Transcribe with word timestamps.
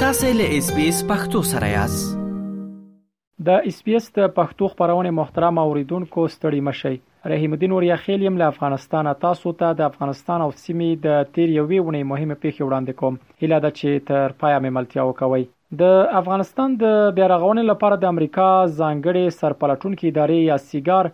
تاسو 0.00 0.28
له 0.38 0.44
اس 0.58 0.66
بي 0.74 0.82
اس 0.88 0.98
پختو 1.06 1.40
سره 1.52 1.68
یاست 1.70 2.10
د 3.46 3.54
اس 3.70 3.78
بي 3.86 3.94
اس 4.00 4.04
د 4.18 4.26
پښتو 4.36 4.66
خبرونه 4.72 5.10
محترم 5.18 5.56
اوریدونکو 5.62 6.26
ستړي 6.34 6.60
مشي 6.68 6.92
رحیم 7.32 7.54
الدین 7.56 7.72
اوریا 7.78 7.94
خیل 8.02 8.24
يم 8.26 8.36
له 8.42 8.50
افغانستان 8.52 9.08
تاسو 9.24 9.52
ته 9.54 9.56
تا 9.62 9.70
د 9.80 9.86
افغانستان 9.92 10.44
او 10.44 10.50
سیمې 10.52 11.00
د 11.06 11.26
تیر 11.38 11.50
یوې 11.56 11.80
ونې 11.84 12.06
مهمه 12.12 12.36
پیښه 12.44 12.68
وړاندې 12.68 13.00
کوم 13.00 13.16
هله 13.44 13.58
د 13.64 13.72
چې 13.78 14.04
تر 14.12 14.34
پایا 14.44 14.60
مملتیا 14.68 15.06
وکوي 15.08 15.42
د 15.80 15.96
افغانستان 16.20 16.76
د 16.84 16.94
بیرغونې 17.18 17.64
لپاره 17.72 17.98
د 18.04 18.12
امریکا 18.14 18.46
ځانګړي 18.50 19.38
سرپلټونکو 19.38 20.12
ادارې 20.12 20.52
یا 20.52 20.60
سیګار 20.68 21.12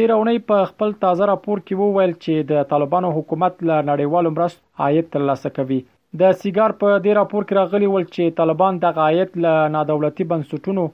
تیرونی 0.00 0.44
په 0.52 0.68
خپل 0.74 0.92
تازه 1.06 1.30
راپور 1.32 1.64
کې 1.64 1.80
وویل 1.86 2.12
چې 2.18 2.52
د 2.52 2.68
طالبانو 2.74 3.14
حکومت 3.20 3.66
له 3.72 3.80
نړیوالو 3.92 4.34
مرستو 4.40 4.86
عاید 4.88 5.10
ترلاسه 5.16 5.52
کوي 5.60 5.80
د 6.18 6.30
سیګار 6.38 6.72
په 6.78 6.94
دې 7.02 7.12
راپور 7.16 7.44
کې 7.48 7.56
راغلي 7.56 7.88
ول 7.90 8.04
چې 8.04 8.34
طالبان 8.38 8.78
د 8.84 8.92
غایت 8.96 9.36
له 9.44 9.66
نادولتي 9.74 10.24
بنسټونو 10.32 10.86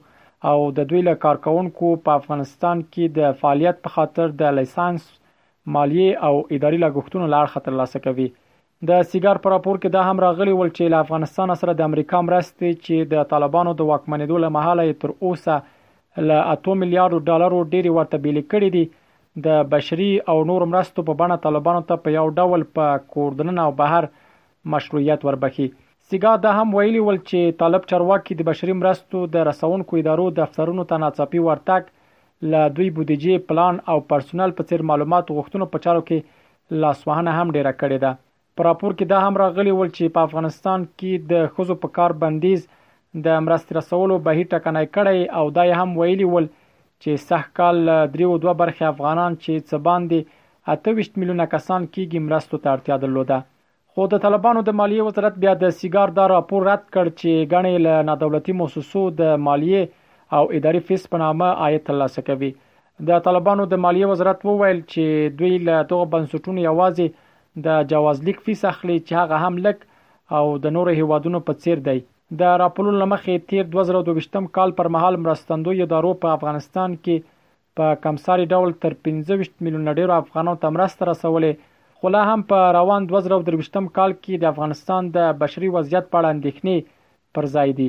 او 0.49 0.57
د 0.79 0.85
دوی 0.89 0.99
له 1.07 1.15
کارکونکو 1.23 1.93
په 2.07 2.19
افغانستان 2.19 2.83
کې 2.91 3.15
د 3.19 3.39
فعالیت 3.39 3.79
په 3.87 3.93
خاطر 3.95 4.35
د 4.41 4.53
لایسنس 4.57 5.07
مالیه 5.77 6.19
او 6.29 6.35
اداري 6.57 6.81
لګښتونو 6.83 7.29
لار 7.35 7.49
خطر 7.53 7.75
لاسه 7.79 8.01
کوي 8.03 8.27
د 8.89 9.01
سیګار 9.11 9.41
پر 9.47 9.53
راپور 9.55 9.79
کې 9.79 9.95
دا 9.95 10.03
هم 10.11 10.21
راغلي 10.25 10.53
ول 10.57 10.69
چې 10.77 10.93
له 10.95 11.01
افغانستان 11.07 11.55
سره 11.63 11.75
د 11.81 11.89
امریکا 11.91 12.21
مرستې 12.27 12.85
چې 12.85 13.11
د 13.15 13.27
طالبانو 13.33 13.73
د 13.81 13.89
واکمنېدو 13.89 14.43
له 14.45 14.53
مهاله 14.59 14.99
تر 15.05 15.15
اوسه 15.29 15.57
له 16.29 16.37
8 16.59 16.79
میلیارډ 16.83 17.27
ډالرو 17.31 17.63
ډېری 17.73 17.97
ورته 17.97 18.21
بیل 18.27 18.39
کړي 18.43 18.69
دي 18.77 18.85
د 19.49 19.65
بشري 19.73 20.11
او 20.29 20.37
نور 20.53 20.67
مرستو 20.75 21.09
په 21.11 21.19
بڼه 21.25 21.41
طالبانو 21.49 21.83
ته 21.91 22.01
په 22.07 22.17
یو 22.19 22.29
ډول 22.41 22.67
په 22.79 22.93
کوردنن 23.17 23.63
او 23.65 23.69
بهر 23.83 24.07
مشروعیت 24.75 25.23
وربخي 25.25 25.65
سیګا 26.09 26.31
دا 26.43 26.51
هم 26.57 26.73
ویلي 26.79 27.01
ول 27.07 27.17
چې 27.29 27.57
طالب 27.61 27.85
چرواکي 27.91 28.35
د 28.39 28.47
بشري 28.49 28.73
مرستو 28.81 29.21
د 29.35 29.47
رسونکو 29.49 29.99
ادارو 30.01 30.25
دفترونو 30.39 30.85
ته 30.91 31.01
ناڅاپي 31.03 31.41
ورتګ 31.45 32.51
ل 32.53 32.69
دوی 32.77 32.87
بودیجې 32.97 33.45
پلان 33.51 33.79
او 33.93 33.97
پرسونل 34.13 34.55
په 34.59 34.69
څیر 34.69 34.83
معلومات 34.91 35.33
غوښتنو 35.37 35.69
په 35.73 35.83
چارو 35.85 36.03
کې 36.09 36.77
لاسوهنه 36.83 37.33
هم 37.39 37.55
ډیره 37.57 37.73
کړې 37.79 38.03
ده 38.05 38.11
پر 38.59 38.67
راپور 38.69 38.95
کې 38.99 39.11
دا 39.13 39.21
هم 39.25 39.39
راغلي 39.43 39.73
ول 39.77 39.91
چې 39.97 40.13
په 40.17 40.27
افغانستان 40.29 40.85
کې 40.85 41.33
د 41.33 41.51
خزو 41.57 41.79
په 41.85 41.93
کار 41.99 42.15
بندیز 42.25 42.63
د 43.25 43.41
مرستې 43.47 43.77
رسولو 43.79 44.19
به 44.29 44.47
ټکنای 44.55 44.87
کړي 44.95 45.35
او 45.41 45.45
دا 45.59 45.67
هم 45.81 45.97
ویلي 46.03 46.29
ول 46.33 46.49
چې 46.51 47.27
صح 47.31 47.47
کال 47.59 47.81
دریو 48.15 48.31
دوه 48.45 48.55
برخه 48.63 48.89
افغانان 48.93 49.35
چې 49.43 49.67
څه 49.67 49.85
باندې 49.89 50.35
28 50.73 51.21
میلیونه 51.23 51.45
کسان 51.55 51.85
کېږي 51.93 52.25
مرستو 52.29 52.61
ته 52.63 52.75
اړتیا 52.77 52.95
درلوده 53.05 53.41
خو 53.99 54.03
د 54.09 54.19
طالبانو 54.23 54.61
د 54.65 54.73
مالیه 54.79 55.05
وزارت 55.05 55.37
بیا 55.43 55.51
د 55.61 55.71
سیګار 55.75 56.09
دا 56.17 56.23
راپور 56.31 56.63
رد 56.65 56.81
کړ 56.95 57.07
چې 57.19 57.47
غنې 57.51 57.79
له 57.85 57.93
نادولتي 58.09 58.53
موسسو 58.57 59.01
د 59.21 59.29
مالیه 59.45 59.85
او 60.39 60.41
اداري 60.57 60.81
فیس 60.89 61.05
په 61.13 61.21
نامه 61.21 61.45
آیت 61.67 61.85
ترلاسه 61.87 62.23
کوي 62.27 62.49
د 63.07 63.23
طالبانو 63.27 63.63
د 63.71 63.79
مالیه 63.85 64.09
وزارت 64.11 64.43
وویل 64.49 64.81
چې 64.81 65.33
دوی 65.39 65.53
له 65.69 65.77
دغه 65.91 66.09
بنسټونو 66.11 66.59
یوازې 66.69 67.07
د 67.67 67.79
جواز 67.93 68.21
لیک 68.27 68.43
فیس 68.49 68.61
اخلي 68.73 68.97
چې 69.07 69.13
هغه 69.21 69.41
هم 69.47 69.57
لک 69.67 69.77
او 70.39 70.43
د 70.65 70.75
نورو 70.77 70.93
هیوادونو 70.99 71.41
په 71.47 71.59
څیر 71.63 71.81
دی 71.87 71.95
د 72.41 72.57
راپورونو 72.63 73.01
لمخې 73.03 73.47
تیر 73.53 73.65
2022م 73.77 74.51
کال 74.59 74.75
پر 74.83 74.91
مهال 74.97 75.17
مرستندوی 75.25 75.81
ادارو 75.87 76.13
په 76.27 76.35
افغانستان 76.37 76.93
کې 77.01 77.33
په 77.81 77.97
کمساري 78.05 78.45
ډول 78.53 78.77
تر 78.85 78.97
15 79.09 79.43
میلیون 79.69 79.91
ډیر 80.01 80.15
افغانانو 80.21 80.55
تمرسته 80.67 81.09
رسولې 81.13 81.65
خو 82.01 82.09
لا 82.13 82.19
هم 82.29 82.41
په 82.49 82.57
روان 82.75 83.05
2023م 83.11 83.85
کال 83.93 84.11
کې 84.17 84.41
د 84.41 84.49
افغانستان 84.49 85.07
د 85.15 85.23
بشري 85.43 85.69
وضعیت 85.75 86.09
په 86.09 86.19
اړه 86.19 86.35
اندېښنې 86.35 86.77
پر 87.37 87.47
ځای 87.53 87.73
دي 87.79 87.87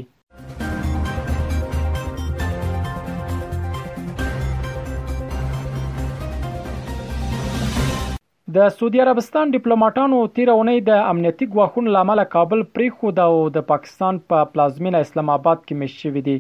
د 8.59 8.73
سعودي 8.81 9.05
عربستان 9.07 9.55
ډیپلوماټانو 9.57 10.23
تیرونې 10.39 10.87
د 10.91 11.07
امنیتي 11.13 11.51
غواخونو 11.57 11.95
لامل 12.01 12.25
کابل 12.37 12.65
پریخود 12.79 13.23
او 13.31 13.35
د 13.59 13.67
پاکستان 13.75 14.23
په 14.31 14.37
پا 14.41 14.53
پلازمینه 14.55 15.05
اسلام 15.09 15.35
آباد 15.41 15.63
کې 15.67 15.83
مشوي 15.83 16.25
دي 16.31 16.39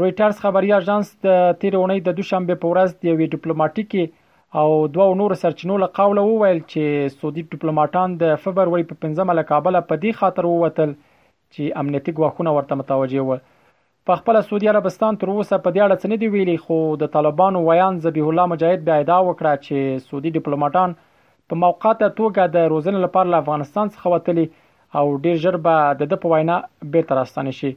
رويټرز 0.00 0.46
خبري 0.46 0.74
اژانس 0.84 1.14
د 1.18 1.34
تیرونې 1.34 2.08
د 2.08 2.18
دوشنبه 2.22 2.62
په 2.66 2.74
ورځ 2.76 2.96
د 2.96 3.14
یو 3.14 3.22
ډیپلوماټیکي 3.36 4.08
او 4.56 4.68
دوه 4.92 5.14
نور 5.20 5.32
سرچینو 5.40 5.74
له 5.80 5.86
قوله 5.96 6.22
وویل 6.26 6.60
چې 6.72 7.10
سعودي 7.18 7.42
ډیپلوماټان 7.54 8.12
د 8.20 8.30
فبرवरी 8.44 8.84
په 8.92 8.98
15 9.04 9.34
له 9.38 9.42
کابل 9.50 9.76
په 9.90 9.94
دې 10.04 10.18
خاطر 10.20 10.44
ووتل 10.50 10.92
چې 11.54 11.74
امنیتي 11.80 12.14
غوښنه 12.20 12.54
ورته 12.58 12.78
متوجه 12.80 13.20
و 13.24 13.36
په 14.10 14.16
خپل 14.20 14.38
سعودي 14.48 14.70
عربستان 14.72 15.18
تر 15.24 15.28
اوسه 15.32 15.58
په 15.66 15.72
دې 15.74 15.82
اړه 15.84 15.96
څه 16.02 16.06
نه 16.12 16.16
دی 16.22 16.28
ویلي 16.36 16.56
خو 16.68 16.78
د 17.02 17.10
طالبانو 17.16 17.62
ویان 17.68 17.98
ذبیح 18.06 18.30
الله 18.30 18.46
مجاهد 18.54 18.86
بیا 18.88 18.96
ادعا 19.04 19.18
وکړه 19.24 19.60
چې 19.66 20.06
سعودي 20.08 20.32
ډیپلوماټان 20.38 20.94
په 21.48 21.60
موقته 21.66 22.06
توګه 22.20 22.48
د 22.56 22.72
روزنې 22.74 23.04
لپاره 23.06 23.42
افغانستان 23.44 23.92
څخه 23.94 24.14
وتلي 24.16 24.46
او 24.98 25.04
ډیر 25.28 25.44
ژر 25.44 25.60
به 25.68 26.10
د 26.14 26.20
په 26.24 26.34
وینا 26.34 26.56
به 26.96 27.06
ترستانه 27.12 27.54
شي 27.60 27.74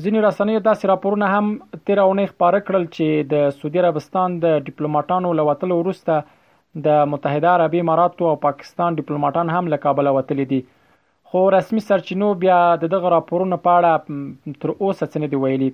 ځینې 0.00 0.20
رسنیو 0.24 0.60
داسې 0.66 0.88
راپورونه 0.90 1.26
هم 1.30 1.48
تیر 1.88 1.98
اونۍ 2.02 2.26
خبره 2.28 2.60
کړل 2.68 2.84
چې 2.94 3.26
د 3.32 3.50
سعودي 3.56 3.80
عربستان 3.82 4.36
د 4.44 4.54
ډیپلوماټانو 4.68 5.32
لوتلو 5.40 5.76
وروسته 5.80 6.14
د 6.86 7.02
متحده 7.14 7.50
عربی 7.56 7.82
اماراتو 7.82 8.28
او 8.30 8.38
پاکستان 8.46 8.96
ډیپلوماټان 9.02 9.52
هم 9.56 9.68
له 9.74 9.78
کابل 9.84 10.08
وتلي 10.18 10.46
دي 10.54 10.60
خو 11.30 11.42
رسمي 11.56 11.84
سرچینو 11.88 12.30
بیا 12.46 12.56
دغه 12.86 13.12
راپورونه 13.18 13.58
په 13.68 13.76
اړه 13.76 14.56
تر 14.64 14.72
اوسه 14.78 15.12
څه 15.12 15.24
نه 15.24 15.30
دی 15.34 15.42
ویلي 15.46 15.70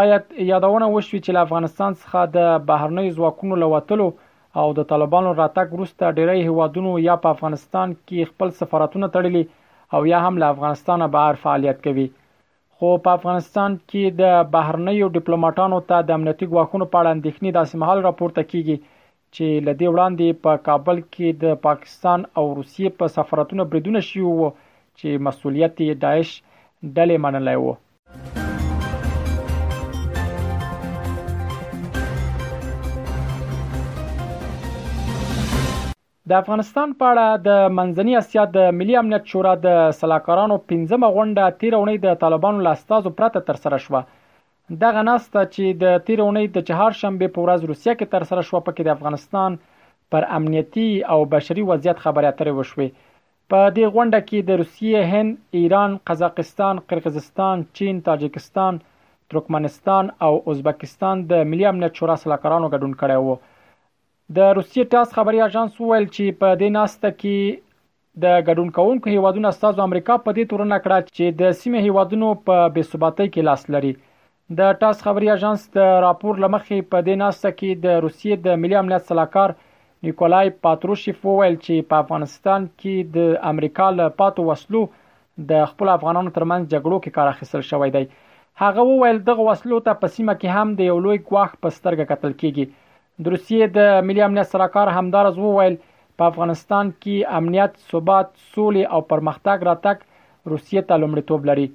باید 0.00 0.30
یادونه 0.52 0.90
وشوي 0.92 1.20
چې 1.24 1.36
له 1.40 1.46
افغانستان 1.46 1.98
څخه 2.02 2.26
د 2.40 2.66
بهرنۍ 2.72 3.08
ځواکونو 3.20 3.60
لوتلو 3.64 4.08
او 4.62 4.68
د 4.78 4.88
طالبانو 4.94 5.36
راتګ 5.40 5.72
وروسته 5.76 6.14
ډیری 6.18 6.46
هوادونو 6.50 6.94
یا 7.10 7.18
په 7.24 7.36
افغانستان 7.36 7.98
کې 8.00 8.30
خپل 8.34 8.54
سفارتونه 8.64 9.10
تړلي 9.16 9.44
او 9.94 10.06
یا 10.16 10.22
هم 10.28 10.42
له 10.44 10.54
افغانستانه 10.58 11.14
بهر 11.16 11.46
فعالیت 11.46 11.82
کوي 11.88 12.08
خو 12.78 12.88
په 13.04 13.10
افغانستان 13.18 13.70
کې 13.90 14.02
د 14.20 14.22
بهرنیو 14.54 15.12
ډیپلوماټانو 15.16 15.78
ته 15.90 15.96
د 16.08 16.18
امنیتي 16.18 16.46
ګواښونو 16.52 16.86
په 16.92 16.96
اړه 17.00 17.14
اندېښنې 17.16 17.50
داسې 17.58 17.74
مهال 17.82 18.00
راپورته 18.08 18.40
کیږي 18.52 18.76
چې 19.34 19.46
لدې 19.66 19.88
وړاندې 19.90 20.28
په 20.44 20.52
کابل 20.68 20.98
کې 21.14 21.28
د 21.42 21.44
پاکستان 21.66 22.20
او 22.38 22.44
روسیې 22.58 22.88
په 22.98 23.04
سفارتونو 23.16 23.62
بریدونه 23.72 24.00
شوي 24.08 24.24
وو 24.28 24.48
چې 24.98 25.08
مسولیت 25.28 25.74
یې 25.86 25.92
داعش 26.06 26.28
ډلې 26.96 27.16
منلای 27.26 27.58
وو 27.64 27.72
د 36.34 36.38
افغانستان 36.44 36.88
په 37.00 37.04
اړه 37.12 37.26
د 37.48 37.50
منځنی 37.78 38.14
اسیا 38.20 38.44
د 38.56 38.58
ملي 38.78 38.94
امنیت 39.02 39.24
شورا 39.32 39.52
د 39.66 39.68
سلاکارانو 39.98 40.56
15مه 40.70 41.08
غونډه 41.16 41.56
تیرونی 41.60 41.94
د 42.04 42.16
طالبانو 42.22 42.64
لاستازو 42.66 43.10
پرته 43.18 43.40
تر 43.50 43.58
سره 43.64 43.78
شوه 43.84 44.00
د 44.80 44.82
غناسته 44.96 45.40
چې 45.54 45.66
د 45.82 45.86
تیرونی 46.08 46.44
د 46.56 46.66
چهار 46.68 46.98
شنبه 47.00 47.26
په 47.34 47.40
ورځ 47.44 47.60
روسیا 47.70 47.94
کې 47.98 48.10
تر 48.14 48.24
سره 48.30 48.42
شوه 48.48 48.60
پکې 48.68 48.82
د 48.86 48.90
افغانستان 48.96 49.58
پر 50.12 50.26
امنیتی 50.38 50.88
او 51.14 51.18
بشري 51.36 51.66
وضعیت 51.70 52.02
خبرې 52.04 52.26
اترې 52.30 52.52
وشوې 52.54 52.88
په 53.52 53.60
دې 53.76 53.86
غونډه 53.96 54.20
کې 54.28 54.38
د 54.42 54.50
روسیې، 54.62 55.00
هند، 55.12 55.30
ایران، 55.60 55.90
قزاقستان، 56.10 56.82
قرغیزستان، 56.90 57.64
چین، 57.78 58.02
تاجکستان، 58.10 58.82
ترکمنستان 59.32 60.04
او 60.28 60.32
ازبکستان 60.54 61.16
د 61.32 61.50
ملي 61.52 61.66
امنیت 61.72 61.92
شورا 62.02 62.20
سلاکارانو 62.26 62.72
ګډون 62.74 62.92
کړي 63.02 63.18
وو 63.24 63.38
د 64.36 64.40
روسیې 64.58 64.84
ټاس 64.92 65.08
خبري 65.16 65.38
اژانس 65.48 65.72
وویل 65.80 66.04
چې 66.14 66.24
په 66.40 66.48
دې 66.60 66.68
ناسته 66.78 67.08
کې 67.20 67.38
د 68.24 68.26
ګډون 68.46 68.68
کوونکو 68.78 69.12
هیوادونو 69.14 69.50
استازو 69.50 69.82
امریکا 69.88 70.14
په 70.24 70.30
دې 70.38 70.44
تورونه 70.52 70.78
کړه 70.84 70.98
چې 71.16 71.26
د 71.42 71.52
سیمه 71.60 71.80
هیوادونو 71.86 72.28
په 72.48 72.56
بې 72.74 72.82
ثباتۍ 72.92 73.26
کې 73.34 73.46
لاس 73.48 73.62
لري 73.74 73.92
د 74.60 74.78
ټاس 74.80 74.98
خبري 75.08 75.28
اژانس 75.36 75.66
د 75.78 75.84
راپور 76.06 76.34
لمخې 76.44 76.88
په 76.94 76.98
دې 77.08 77.16
ناسته 77.24 77.50
کې 77.58 77.70
د 77.84 78.02
روسیې 78.06 78.32
د 78.46 78.60
ملي 78.64 78.76
امنیت 78.82 79.06
صلاحکار 79.10 79.54
نیکولای 80.08 80.52
پاتروشيف 80.68 81.18
وویل 81.28 81.56
چې 81.66 81.88
په 81.92 82.02
افغانستان 82.06 82.66
کې 82.80 82.96
د 83.16 83.34
امریکا 83.52 83.86
له 83.98 84.08
پاتو 84.22 84.46
وسلو 84.50 84.82
د 85.52 85.66
خپل 85.74 85.96
افغانانو 85.96 86.34
ترمنځ 86.38 86.62
جګړو 86.72 86.96
کې 87.04 87.10
کار 87.16 87.28
اخیستل 87.34 87.68
شوی 87.72 87.90
دی 87.98 88.04
هغه 88.64 88.90
وویل 88.92 89.18
دغه 89.30 89.48
وسلو 89.52 89.82
ته 89.88 90.00
په 90.02 90.14
سیمه 90.16 90.40
کې 90.40 90.48
هم 90.58 90.76
د 90.82 90.90
یو 90.92 90.96
لوی 91.06 91.18
ګواښ 91.28 91.52
په 91.62 91.68
سترګه 91.78 92.10
کتل 92.14 92.34
کیږي 92.42 92.72
د 93.22 93.24
روسیې 93.34 93.64
د 93.76 94.06
ملي 94.06 94.22
امنیت 94.26 94.46
سلاکار 94.52 94.88
همدارز 94.98 95.36
وویل 95.40 95.74
په 96.20 96.24
افغانستان 96.32 96.86
کې 97.02 97.14
امنیت 97.40 97.72
ثبات 97.90 98.28
سولې 98.54 98.82
او 98.96 99.00
پرمختګ 99.12 99.58
راتګ 99.68 99.98
روسیې 100.52 100.80
ته 100.88 100.94
لومړیتوب 101.02 101.40
لري 101.50 101.66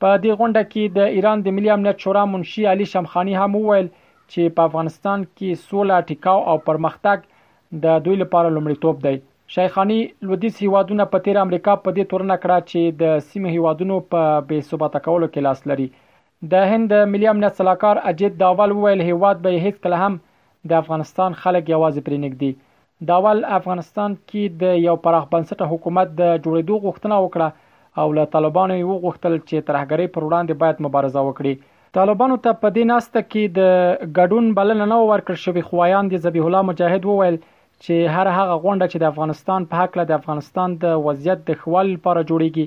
په 0.00 0.10
دې 0.24 0.32
غونډه 0.40 0.62
کې 0.72 0.82
د 0.98 1.14
ایران 1.18 1.38
د 1.46 1.56
ملي 1.60 1.70
امنیت 1.76 1.98
شورا 2.06 2.24
منشي 2.32 2.64
علي 2.72 2.86
شمخانی 2.94 3.34
هم 3.42 3.52
وویل 3.56 3.88
چې 4.32 4.54
په 4.58 4.62
افغانستان 4.68 5.18
کې 5.36 5.50
سوله 5.70 5.96
ټیکاو 6.10 6.40
او 6.50 6.56
پرمختګ 6.66 7.18
د 7.84 8.04
دوی 8.08 8.16
لپاره 8.26 8.48
لومړیتوب 8.56 8.96
دی 9.08 9.14
شیخانی 9.56 10.00
لودیس 10.30 10.54
هیوادونه 10.66 11.06
په 11.16 11.22
تیر 11.28 11.36
امریکا 11.48 11.76
په 11.84 11.90
دې 11.96 12.10
تورنه 12.14 12.36
کړه 12.44 12.58
چې 12.70 12.82
د 13.02 13.04
سیمه 13.28 13.54
هیوادونو 13.56 14.02
په 14.14 14.22
بې 14.50 14.68
ثباته 14.72 15.04
کولو 15.06 15.30
کې 15.32 15.46
لاس 15.48 15.66
لري 15.72 15.88
د 16.52 16.70
هند 16.74 16.98
ملي 17.14 17.32
امنیت 17.34 17.62
سلاکار 17.62 18.04
اجید 18.12 18.40
داوال 18.46 18.70
وویل 18.80 19.00
هیواد 19.10 19.46
به 19.46 19.60
هیڅ 19.66 19.76
کله 19.86 20.04
هم 20.06 20.18
د 20.70 20.72
افغانستان 20.82 21.30
خلک 21.42 21.64
یوازې 21.74 22.00
پرې 22.06 22.18
نګدي 22.24 22.50
دا 23.08 23.16
ول 23.24 23.40
افغانستان 23.58 24.14
کې 24.28 24.44
د 24.62 24.78
یو 24.86 24.94
پراخ 25.04 25.24
بنسټه 25.32 25.66
حکومت 25.72 26.08
د 26.20 26.22
جوړېدو 26.44 26.76
غوښتنه 26.86 27.16
وکړه 27.24 27.48
او 28.02 28.06
له 28.16 28.24
طالبانو 28.34 28.74
یې 28.78 28.90
وغوښتل 28.92 29.34
چې 29.48 29.66
ترهګری 29.68 30.06
پر 30.14 30.22
وړاندې 30.28 30.60
باید 30.62 30.82
مبارزه 30.86 31.20
وکړي 31.28 31.54
طالبانو 31.98 32.38
ته 32.44 32.50
په 32.62 32.68
دې 32.76 32.84
ناسته 32.92 33.20
کې 33.32 33.42
د 33.58 33.60
ګډون 34.18 34.46
بلنه 34.58 34.84
نه 34.92 34.98
ورکړ 35.10 35.34
شوې 35.44 35.62
خوایان 35.68 36.04
د 36.10 36.22
ذبیح 36.26 36.44
الله 36.48 36.62
مجاهد 36.70 37.02
وویل 37.08 37.36
چې 37.84 37.96
هر 38.14 38.26
هغه 38.38 38.54
غونډه 38.64 38.86
چې 38.92 38.98
د 39.00 39.04
افغانستان 39.12 39.68
په 39.70 39.74
حق 39.82 39.98
له 40.00 40.04
د 40.10 40.18
افغانستان 40.20 40.68
د 40.84 40.98
وضعیت 41.06 41.40
د 41.48 41.60
خوال 41.62 41.86
لپاره 41.94 42.28
جوړیږي 42.30 42.64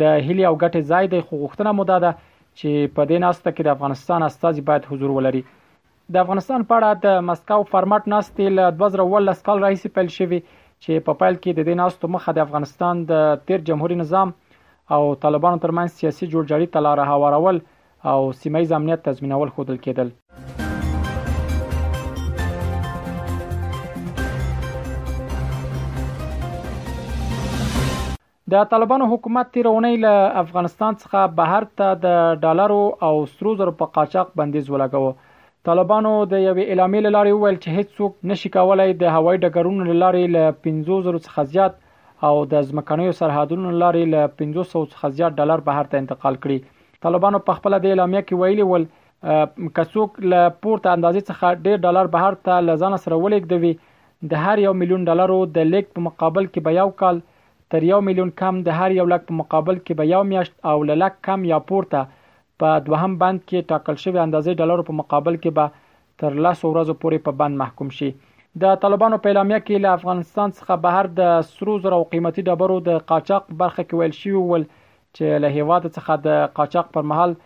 د 0.00 0.02
هلي 0.26 0.44
او 0.50 0.54
ګټې 0.62 0.80
ځای 0.90 1.04
د 1.12 1.16
غوښتنه 1.28 1.70
موده 1.78 1.98
ده 2.04 2.10
چې 2.58 2.70
په 2.96 3.02
دې 3.10 3.18
ناسته 3.26 3.48
کې 3.54 3.62
د 3.66 3.70
افغانستان 3.76 4.20
استازي 4.30 4.62
باید 4.68 4.90
حضور 4.92 5.10
ولري 5.18 5.42
د 6.16 6.18
افغانستان 6.24 6.62
په 6.68 6.76
اړه 6.76 7.00
د 7.00 7.16
مسکو 7.30 7.56
فارمټ 7.70 8.06
ناستې 8.10 8.52
له 8.58 8.68
2018 8.82 9.40
کال 9.48 9.58
راهیسې 9.64 9.96
پیل 9.96 10.06
شوې 10.14 10.38
چې 10.84 11.02
په 11.08 11.16
پایل 11.22 11.34
کې 11.40 11.56
د 11.58 11.66
دې 11.68 11.74
ناستو 11.80 12.08
مخه 12.14 12.32
د 12.38 12.42
افغانستان 12.46 13.02
د 13.10 13.34
تیر 13.50 13.66
جمهوریت 13.70 14.00
نظام 14.02 14.32
او 14.98 15.00
طالبانو 15.24 15.60
ترمنځ 15.64 15.98
سیاسي 15.98 16.28
جوړجاړي 16.30 16.72
ته 16.78 16.86
لار 16.86 17.02
هوارول 17.12 17.60
او 18.12 18.16
سیمه 18.38 18.64
ایز 18.64 18.72
امنیت 18.78 19.04
تضمینول 19.10 19.52
خودل 19.58 19.82
کېدل 19.84 20.08
د 28.56 28.66
طالبانو 28.74 29.10
حکومت 29.14 29.52
تیرونی 29.60 29.94
له 30.08 30.16
افغانستان 30.46 31.00
څخه 31.06 31.36
بهر 31.46 31.68
ته 31.82 31.86
د 32.10 32.42
ډالرو 32.48 32.82
او 33.10 33.14
سترو 33.38 33.56
زر 33.64 33.76
په 33.86 33.94
قاچاق 34.00 34.36
بندیز 34.42 34.76
ولګوه 34.76 35.16
طالبانو 35.66 36.10
د 36.32 36.40
یوې 36.48 36.64
اعلامیې 36.72 37.02
له 37.06 37.10
لارې 37.14 37.32
وویل 37.36 37.56
چې 37.60 37.76
هیڅوک 37.78 38.12
نشي 38.30 38.50
کولای 38.56 38.92
د 39.02 39.14
هوایي 39.14 39.40
ډګرونو 39.44 39.86
له 39.90 39.94
لارې 40.02 40.34
له 40.36 40.52
500 40.66 41.22
څخه 41.24 41.46
زیات 41.54 41.74
او 42.28 42.34
د 42.52 42.68
ځمکنیو 42.68 43.16
سرحدونو 43.20 43.72
له 43.72 43.78
لارې 43.84 44.12
له 44.14 44.30
500 44.42 44.70
څخه 44.92 45.10
زیات 45.18 45.36
ډالر 45.40 45.64
بهر 45.70 45.90
ته 45.94 46.02
انتقال 46.04 46.38
کړي 46.44 47.02
طالبانو 47.06 47.40
په 47.48 47.58
خپل 47.60 47.76
د 47.82 47.90
اعلامیه 47.92 48.22
کې 48.28 48.42
ویلي 48.42 48.68
ول 48.68 48.86
کڅوک 49.80 50.20
له 50.32 50.42
پورته 50.62 50.94
اندازې 50.96 51.28
څخه 51.30 51.64
ډیر 51.68 51.82
ډالر 51.86 52.10
بهر 52.16 52.38
ته 52.48 52.60
لزان 52.68 52.96
سره 53.06 53.20
ولیکدوي 53.26 53.72
د 54.32 54.44
هر 54.44 54.62
یو 54.66 54.76
میلیون 54.82 55.08
ډالرو 55.10 55.40
د 55.58 55.68
لیک 55.72 55.90
په 55.96 56.04
مقابل 56.08 56.46
کې 56.52 56.66
به 56.68 56.76
یو 56.78 56.94
کال 57.02 57.18
تر 57.72 57.86
یو 57.92 57.98
میلیون 58.10 58.30
کم 58.42 58.62
د 58.70 58.78
هر 58.82 58.96
یو 59.00 59.06
لک 59.14 59.26
په 59.30 59.38
مقابل 59.42 59.80
کې 59.82 60.02
به 60.02 60.12
یو 60.14 60.22
میاشت 60.30 60.54
او 60.72 60.76
لک 61.04 61.18
کم 61.30 61.44
یا 61.52 61.58
پورته 61.72 62.06
په 62.62 62.70
دوهم 62.86 63.12
بند 63.22 63.38
کې 63.48 63.66
ټاکل 63.70 63.96
شوی 64.04 64.18
اندازې 64.22 64.58
ډالرو 64.60 64.84
په 64.88 64.94
مقابل 65.00 65.34
کې 65.42 65.50
به 65.58 65.64
تر 66.22 66.32
لاسو 66.46 66.64
ورځو 66.72 66.94
پورې 67.02 67.18
په 67.26 67.32
بند 67.40 67.54
محکوم 67.62 67.90
شي 67.98 68.08
د 68.62 68.64
طالبانو 68.84 69.18
په 69.24 69.30
اعلامیه 69.32 69.60
کې 69.66 69.82
له 69.84 69.92
افغانستان 69.98 70.54
څخه 70.58 70.80
بهر 70.86 71.04
د 71.20 71.34
سرو 71.50 71.74
زرو 71.84 72.00
قیمتي 72.14 72.42
ډبرو 72.48 72.78
د 72.88 73.00
قاچاق 73.12 73.44
برخه 73.62 73.82
کې 73.84 73.94
ویل 74.00 74.14
شوی 74.22 74.42
ول 74.48 74.64
چې 74.70 75.42
له 75.44 75.48
هیواد 75.58 75.84
څخه 75.96 76.18
د 76.26 76.48
قاچاق 76.58 76.90
پر 76.96 77.06
مهال 77.12 77.36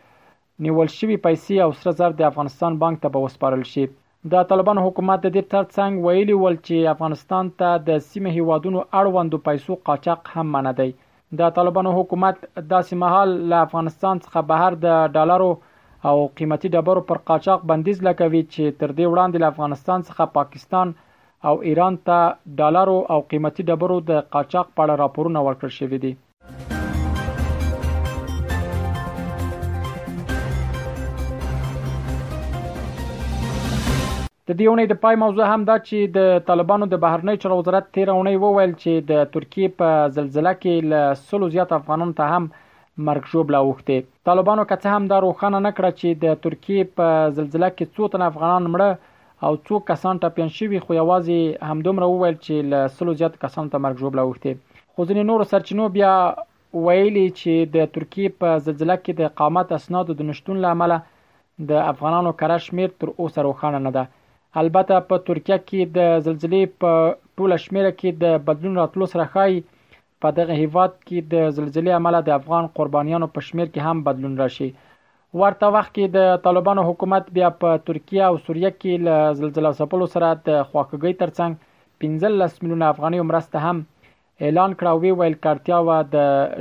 نیول 0.68 0.88
شوی 0.96 1.18
پیسې 1.26 1.56
او 1.66 1.70
سره 1.82 1.96
زر 2.00 2.18
د 2.22 2.30
افغانستان 2.32 2.80
بانک 2.84 3.02
ته 3.04 3.08
به 3.16 3.22
وسپارل 3.26 3.64
شي 3.74 3.84
د 4.32 4.48
طالبان 4.54 4.78
حکومت 4.86 5.18
د 5.24 5.34
دې 5.36 5.42
ترڅنګ 5.54 5.90
ویلي 6.08 6.36
ول 6.44 6.56
چې 6.66 6.90
افغانستان 6.94 7.52
ته 7.62 7.70
د 7.90 8.02
سیمه 8.10 8.34
هیوادونو 8.38 8.84
اړوندو 9.00 9.44
پیسو 9.50 9.78
قاچاق 9.90 10.20
هم 10.36 10.52
منه 10.56 10.72
دی 10.80 10.90
د 11.40 11.42
طالبانو 11.56 11.90
حکومت 11.98 12.36
داسې 12.74 12.94
مهال 13.02 13.28
له 13.50 13.56
افغانستان 13.66 14.16
څخه 14.24 14.40
بهر 14.50 14.72
د 14.86 14.88
ډالرو 15.16 15.52
او 16.10 16.16
قیمتي 16.38 16.68
ډبرو 16.74 17.02
پر 17.08 17.18
قاچاق 17.28 17.60
بندیز 17.70 17.98
لګوي 18.08 18.42
چې 18.52 18.64
تر 18.80 18.90
دې 18.98 19.06
وړاندې 19.08 19.38
له 19.40 19.48
افغانستان 19.52 19.98
څخه 20.08 20.24
پاکستان 20.38 20.88
او 21.48 21.54
ایران 21.68 21.94
ته 22.06 22.18
ډالرو 22.58 22.98
او 23.12 23.18
قیمتي 23.30 23.62
ډبرو 23.68 23.96
د 24.10 24.12
قاچاق 24.34 24.66
په 24.76 24.80
اړه 24.84 24.94
راپورونه 25.02 25.38
ورکړل 25.44 25.72
شوي 25.78 25.98
دي 26.04 26.12
د 34.48 34.50
دې 34.60 34.66
اونۍ 34.68 34.86
د 34.90 34.94
پای 35.02 35.16
موضوع 35.22 35.48
هم 35.48 35.64
دا 35.66 35.74
چې 35.88 36.14
د 36.14 36.40
طالبانو 36.46 36.86
د 36.92 36.98
بهرنی 37.02 37.32
چارو 37.42 37.56
وزارت 37.58 37.84
تیر 37.96 38.08
اونۍ 38.14 38.38
وویل 38.44 38.72
چې 38.82 39.04
د 39.10 39.20
ترکیه 39.34 39.68
په 39.80 39.90
زلزلہ 40.16 40.52
کې 40.62 40.86
له 40.92 41.10
سلو 41.26 41.48
زیات 41.56 41.74
افغانانو 41.76 42.14
ته 42.20 42.24
هم 42.32 42.46
مرګ 43.08 43.28
ژوبله 43.34 43.60
وخته 43.68 44.06
طالبانو 44.30 44.64
کڅه 44.72 44.94
هم 44.94 45.06
دا 45.12 45.18
روخانه 45.26 45.60
نکړه 45.66 45.90
چې 46.00 46.22
د 46.24 46.40
ترکیه 46.46 46.88
په 47.00 47.28
زلزلہ 47.36 47.68
کې 47.74 47.94
څو 47.96 48.08
تن 48.14 48.24
افغانان 48.28 48.66
مړه 48.72 49.46
او 49.50 49.58
څو 49.68 49.80
کسان 49.92 50.20
ټپیان 50.24 50.50
شوي 50.56 50.80
خو 50.86 50.96
یوازې 50.98 51.70
همدومره 51.74 52.08
وویل 52.14 52.38
چې 52.46 52.70
له 52.74 52.88
سلو 52.96 53.14
زیات 53.22 53.36
کسان 53.46 53.68
ته 53.74 53.82
مرګ 53.84 54.06
ژوبله 54.06 54.24
وخته 54.32 54.54
خو 54.54 55.06
ځینې 55.10 55.28
نور 55.30 55.44
سرچینو 55.52 55.86
بیا 55.98 56.12
ویلي 56.88 57.22
چې 57.28 57.70
د 57.78 57.86
ترکیه 57.98 58.34
په 58.42 58.58
زلزلہ 58.70 58.98
کې 59.02 59.22
د 59.22 59.30
اقامت 59.32 59.76
اسناد 59.78 60.10
د 60.18 60.28
نشټون 60.32 60.62
لامل 60.66 60.96
د 61.72 61.80
افغانانو 61.94 62.34
کره 62.42 62.58
شمیر 62.68 62.92
تر 63.04 63.14
اوسه 63.16 63.46
روخانه 63.50 63.82
نه 63.86 63.94
ده 64.00 64.04
البته 64.60 64.96
په 65.10 65.18
ترکیه 65.26 65.56
کې 65.68 65.92
د 65.98 66.24
زلزلې 66.24 66.72
په 66.80 66.96
ټوله 67.40 67.56
شمیره 67.64 67.92
کې 68.00 68.16
د 68.24 68.38
بدلون 68.48 68.74
راتلو 68.80 69.06
سره 69.12 69.28
ښایي 69.36 69.62
په 70.24 70.32
دغه 70.38 70.56
هیواد 70.62 70.96
کې 70.96 71.28
د 71.34 71.48
زلزلې 71.58 71.94
عمله 72.00 72.20
د 72.26 72.34
افغان 72.40 72.68
قربانیانو 72.80 73.28
په 73.36 73.44
شمیر 73.46 73.70
کې 73.70 73.86
هم 73.86 74.02
بدلون 74.08 74.34
راشي 74.42 74.68
ورته 75.42 75.70
وخت 75.76 75.90
کې 75.92 76.12
د 76.18 76.36
طالبانو 76.48 76.84
حکومت 76.90 77.30
بیا 77.38 77.48
په 77.64 77.80
ترکیه 77.88 78.28
او 78.28 78.36
سوریه 78.46 78.70
کې 78.80 79.06
له 79.06 79.16
زلزلې 79.38 79.78
سپلو 79.80 80.10
سره 80.16 80.28
د 80.48 80.60
خواخوږي 80.68 81.14
ترڅنګ 81.22 81.70
15 82.06 82.62
میلیونه 82.66 82.92
افغاني 82.94 83.24
مرسته 83.32 83.64
هم 83.68 83.82
اعلان 84.46 84.70
کړو 84.78 85.00
وی 85.02 85.12
ویل 85.22 85.40
کارتیا 85.48 85.78
و 85.82 85.88
د 85.88 86.18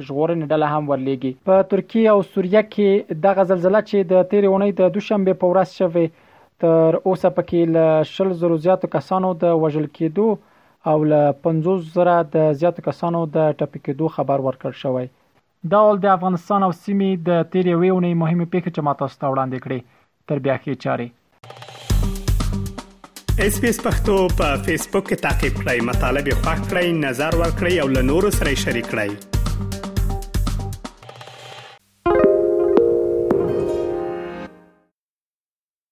ژغورنې 0.08 0.50
ډله 0.54 0.74
هم 0.76 0.90
ورلېږي 0.90 1.48
په 1.50 1.68
ترکیه 1.76 2.10
او 2.16 2.26
سوریه 2.34 2.66
کې 2.74 3.22
دغه 3.28 3.50
زلزلې 3.52 3.82
چې 3.90 4.12
د 4.14 4.28
تیرې 4.32 4.48
اونۍ 4.54 4.80
د 4.82 4.94
دوشنبه 4.98 5.40
په 5.44 5.54
ورځ 5.54 5.80
شوه 5.82 6.12
تر 6.64 6.98
اوسه 7.10 7.30
پکې 7.38 7.70
له 7.78 8.04
شل 8.12 8.34
زرو 8.42 8.58
زیاتو 8.66 8.90
کسانو 8.96 9.30
د 9.44 9.56
وژل 9.64 9.88
کېدو 10.00 10.26
او 10.92 10.96
له 11.14 11.32
50 11.48 11.88
زره 11.96 12.18
د 12.36 12.52
زیاتو 12.62 12.84
کسانو 12.90 13.24
د 13.38 13.48
ټپي 13.62 13.82
کېدو 13.88 14.12
خبر 14.20 14.44
ورکړ 14.50 14.78
شوی 14.84 15.10
دا 15.74 15.82
ول 15.88 15.98
د 16.06 16.14
افغانستان 16.18 16.62
او 16.68 16.72
سیمې 16.76 17.12
د 17.32 17.42
تیرې 17.56 17.82
ویونې 17.82 18.14
مهمه 18.22 18.46
پیښه 18.54 18.70
چې 18.76 18.82
ماته 18.90 19.06
ستو 19.16 19.32
وړاندې 19.34 19.58
کړې 19.66 19.80
تر 20.32 20.38
بیا 20.48 20.56
کې 20.64 20.74
چاري 20.86 21.10
اس 23.48 23.54
پی 23.66 23.70
اس 23.76 23.80
پختو 23.88 24.18
په 24.40 24.48
فیسبوک 24.70 25.06
کې 25.10 25.18
تا 25.28 25.34
کې 25.42 25.50
پلی 25.62 25.78
مطلب 25.92 26.24
یو 26.34 26.40
فاک 26.48 26.60
کړئ 26.64 26.88
نظر 27.10 27.32
ور 27.44 27.52
کړی 27.62 27.76
او 27.84 27.88
له 28.00 28.04
نورو 28.14 28.30
سره 28.42 28.50
شریک 28.68 28.88
کړئ 28.96 29.12